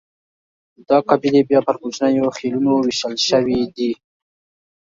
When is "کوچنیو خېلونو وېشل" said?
1.81-3.15